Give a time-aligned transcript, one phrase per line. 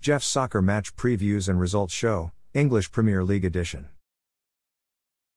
[0.00, 3.90] Jeff's Soccer Match Previews and Results Show, English Premier League Edition.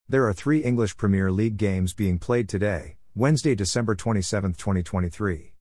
[0.07, 5.51] There are three English Premier League games being played today, Wednesday, December 27, 2023.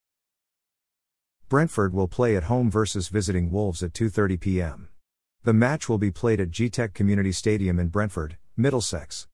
[1.48, 4.88] Brentford will play at home versus visiting Wolves at 2:30 p.m.
[5.42, 9.26] The match will be played at Gtech Community Stadium in Brentford, Middlesex.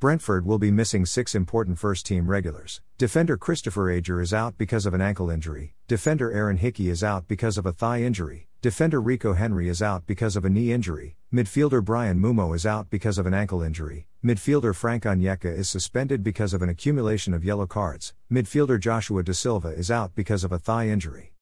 [0.00, 2.80] Brentford will be missing six important first team regulars.
[2.96, 7.28] Defender Kristoffer Ajer is out because of an ankle injury, defender Aaron Hickey is out
[7.28, 11.18] because of a thigh injury, defender Rico Henry is out because of a knee injury,
[11.30, 16.24] midfielder Bryan Mbeumo is out because of an ankle injury, midfielder Frank Onyeka is suspended
[16.24, 20.52] because of an accumulation of yellow cards, midfielder Joshua Da Silva is out because of
[20.52, 21.34] a thigh injury.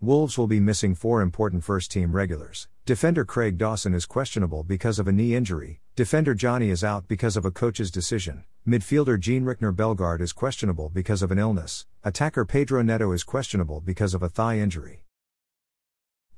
[0.00, 2.68] Wolves will be missing four important first team regulars.
[2.86, 7.36] Defender Craig Dawson is questionable because of a knee injury, defender Jonny is out because
[7.36, 12.44] of a coach's decision, midfielder Jean Ricner Bellegarde is questionable because of an illness, attacker
[12.44, 15.04] Pedro Neto is questionable because of a thigh injury.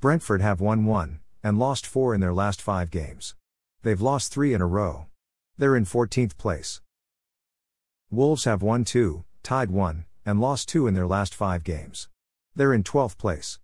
[0.01, 3.35] Brentford have won 1 and lost 4 in their last 5 games.
[3.83, 5.05] They've lost 3 in a row.
[5.59, 6.81] They're in 14th place.
[8.11, 12.09] Wolves have won 2, tied 1, and lost 2 in their last 5 games.
[12.57, 13.59] They're in 12th place.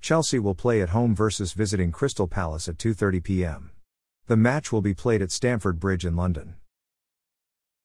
[0.00, 3.70] Chelsea will play at home versus visiting Crystal Palace at 2:30 p.m.
[4.26, 6.56] The match will be played at Stamford Bridge in London.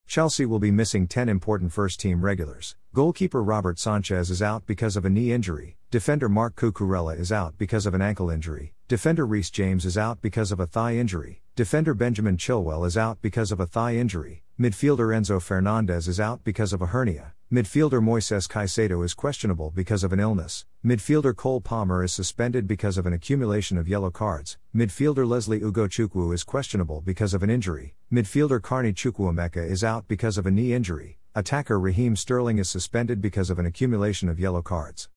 [0.08, 2.76] Chelsea will be missing 10 important first team regulars.
[2.94, 7.58] Goalkeeper Robert Sanchez is out because of a knee injury, defender Marc Cucurella is out
[7.58, 11.44] because of an ankle injury, defender Reece James is out because of a thigh injury,
[11.56, 16.44] defender Benjamin Chilwell is out because of a thigh injury, midfielder Enzo Fernandez is out
[16.44, 20.66] because of a hernia, Midfielder Moises Caicedo is questionable because of an illness.
[20.86, 24.58] Midfielder Cole Palmer is suspended because of an accumulation of yellow cards.
[24.76, 27.96] Midfielder Lesley Ugochukwu is questionable because of an injury.
[28.12, 31.20] Midfielder Carney Chukwuemeka is out because of a knee injury.
[31.36, 35.08] Attacker Raheem Sterling is suspended because of an accumulation of yellow cards.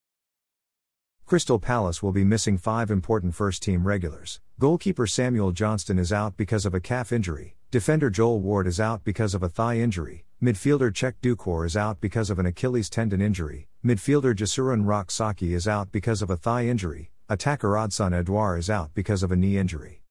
[1.27, 4.41] Crystal Palace will be missing five important first team regulars.
[4.61, 7.57] Goalkeeper Samuel Johnstone is out because of a calf injury.
[7.73, 10.27] Defender Joel Ward is out because of a thigh injury.
[10.43, 13.69] Midfielder Cheick Doucouré is out because of an Achilles tendon injury.
[13.85, 17.11] Midfielder Jesurun Rak-Sakyi is out because of a thigh injury.
[17.29, 20.03] Attacker Odsonne Edouard is out because of a knee injury.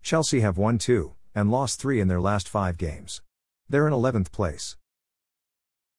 [0.00, 3.20] Chelsea have won 2 and lost 3 in their last 5 games.
[3.68, 4.76] They're in 11th place.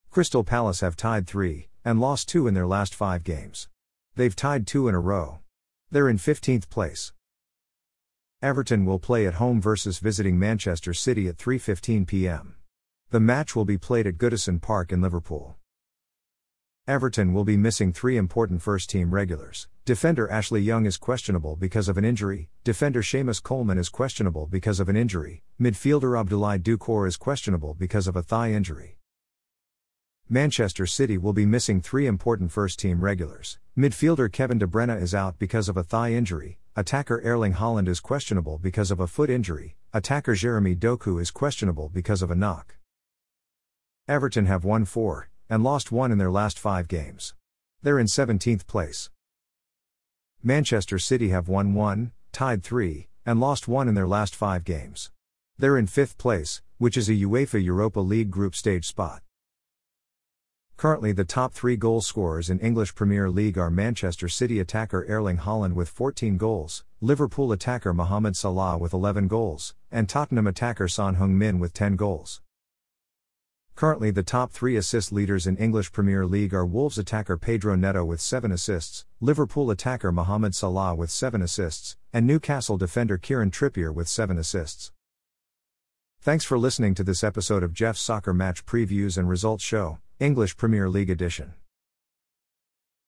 [0.09, 3.67] Crystal Palace have tied 3 and lost 2 in their last 5 games.
[4.15, 5.39] They've tied 2 in a row.
[5.89, 7.11] They're in 15th place.
[8.41, 12.55] Everton will play at home versus visiting Manchester City at 3:15 p.m.
[13.11, 15.57] The match will be played at Goodison Park in Liverpool.
[16.87, 19.67] Everton will be missing three important first team regulars.
[19.83, 24.79] Defender Ashley Young is questionable because of an injury, defender Seamus Coleman is questionable because
[24.79, 28.97] of an injury, midfielder Abdoulaye Doucouré is questionable because of a thigh injury.
[30.29, 33.59] Manchester City will be missing three important first team regulars.
[33.77, 37.99] Midfielder Kevin De Bruyne is out because of a thigh injury, attacker Erling Haaland is
[37.99, 42.77] questionable because of a foot injury, attacker Jeremy Doku is questionable because of a knock.
[44.11, 47.33] Everton have won 4 and lost 1 in their last 5 games.
[47.81, 49.09] They're in 17th place.
[50.43, 55.11] Manchester City have won 1, tied 3, and lost 1 in their last 5 games.
[55.57, 59.21] They're in 5th place, which is a UEFA Europa League group stage spot.
[60.75, 65.37] Currently, the top three goal scorers in English Premier League are Manchester City attacker Erling
[65.37, 71.15] Haaland with 14 goals, Liverpool attacker Mohamed Salah with 11 goals, and Tottenham attacker Son
[71.15, 72.41] Heung-min with 10 goals.
[73.81, 78.05] Currently, the top three assist leaders in English Premier League are Wolves attacker Pedro Neto
[78.05, 83.91] with 7 assists, Liverpool attacker Mohamed Salah with 7 assists, and Newcastle defender Kieran Trippier
[83.91, 84.91] with 7 assists.
[86.21, 90.57] Thanks for listening to this episode of Jeff's Soccer Match Previews and Results Show, English
[90.57, 91.55] Premier League Edition.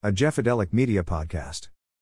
[0.02, 1.68] A Jeffadelic Media Podcast.